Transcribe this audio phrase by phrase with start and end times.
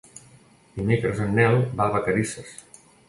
[0.77, 2.57] Dimecres en Nel va a Vacarisses.